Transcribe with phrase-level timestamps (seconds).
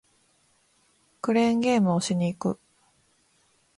[1.21, 2.59] クレーンゲームをしに行く